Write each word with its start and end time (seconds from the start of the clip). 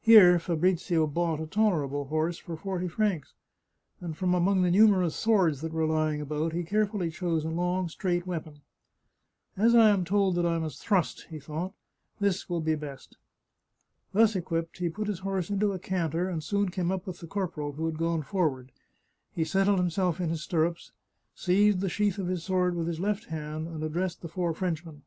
Here 0.00 0.38
Fabrizio 0.38 1.06
bought 1.06 1.40
a 1.42 1.46
tolerable 1.46 2.06
horse 2.06 2.38
for 2.38 2.56
forty 2.56 2.88
francs, 2.88 3.34
and 4.00 4.16
from 4.16 4.32
among 4.32 4.62
the 4.62 4.70
numerous 4.70 5.14
swords 5.14 5.60
that 5.60 5.74
were 5.74 5.84
lying 5.84 6.22
about 6.22 6.54
he 6.54 6.62
carefully 6.64 7.10
chose 7.10 7.44
a 7.44 7.50
long, 7.50 7.90
straight 7.90 8.26
weapon." 8.26 8.62
As 9.58 9.74
I 9.74 9.90
am 9.90 10.06
told 10.06 10.38
I 10.38 10.56
must 10.58 10.80
thrust," 10.80 11.26
he 11.28 11.38
thought," 11.38 11.74
this 12.18 12.48
will 12.48 12.62
be 12.62 12.72
the 12.76 12.80
best." 12.86 13.18
Thus 14.14 14.34
equipped, 14.34 14.78
he 14.78 14.88
put 14.88 15.06
his 15.06 15.18
horse 15.18 15.50
into 15.50 15.72
a 15.74 15.78
canter, 15.78 16.30
and 16.30 16.42
soon 16.42 16.70
came 16.70 16.90
up 16.90 17.06
with 17.06 17.18
the 17.20 17.26
corporal, 17.26 17.72
who 17.72 17.84
had 17.84 17.98
gone 17.98 18.22
forward; 18.22 18.72
he 19.34 19.44
settled 19.44 19.78
himself 19.80 20.18
in 20.18 20.30
his 20.30 20.42
stirrups, 20.42 20.92
seized 21.34 21.80
the 21.80 21.90
sheath 21.90 22.16
of 22.16 22.28
his 22.28 22.42
sword 22.42 22.74
with 22.74 22.86
his 22.86 23.00
left 23.00 23.26
hand, 23.26 23.68
and 23.68 23.82
addressed 23.84 24.22
the 24.22 24.28
four 24.28 24.54
French 24.54 24.86
men. 24.86 25.02